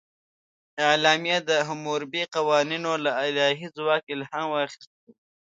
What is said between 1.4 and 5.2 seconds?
د حموربي قوانینو له الهي ځواک الهام اخیستی و.